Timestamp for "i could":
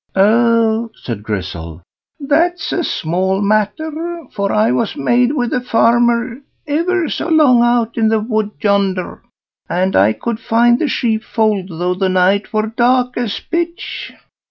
9.95-10.39